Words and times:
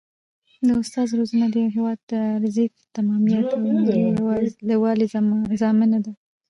د 0.65 0.67
استاد 0.81 1.07
روزنه 1.19 1.45
د 1.49 1.55
یو 1.63 1.69
هېواد 1.77 1.99
د 2.09 2.13
ارضي 2.37 2.65
تمامیت 2.95 3.47
او 3.55 3.59
ملي 3.73 3.97
یووالي 4.71 5.05
ضامنه 5.61 5.97
ده. 6.05 6.11